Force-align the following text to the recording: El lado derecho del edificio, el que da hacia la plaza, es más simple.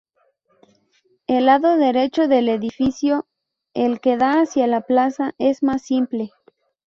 El 1.27 1.45
lado 1.45 1.77
derecho 1.77 2.27
del 2.27 2.49
edificio, 2.49 3.27
el 3.75 3.99
que 3.99 4.17
da 4.17 4.41
hacia 4.41 4.65
la 4.65 4.81
plaza, 4.81 5.35
es 5.37 5.61
más 5.61 5.83
simple. 5.83 6.31